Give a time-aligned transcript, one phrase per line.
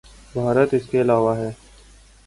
[0.33, 1.51] بھارت اس کے علاوہ ہے۔